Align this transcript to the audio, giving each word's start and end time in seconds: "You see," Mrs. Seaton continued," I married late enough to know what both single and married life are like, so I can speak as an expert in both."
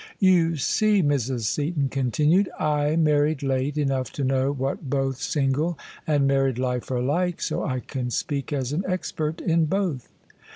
"You 0.19 0.57
see," 0.57 1.03
Mrs. 1.03 1.41
Seaton 1.41 1.87
continued," 1.89 2.49
I 2.81 2.95
married 2.95 3.43
late 3.43 3.77
enough 3.77 4.11
to 4.13 4.23
know 4.23 4.51
what 4.51 4.89
both 4.89 5.17
single 5.17 5.77
and 6.07 6.25
married 6.27 6.57
life 6.57 6.89
are 6.89 7.03
like, 7.03 7.39
so 7.39 7.63
I 7.63 7.81
can 7.81 8.09
speak 8.09 8.51
as 8.51 8.73
an 8.73 8.83
expert 8.87 9.41
in 9.41 9.65
both." 9.65 10.09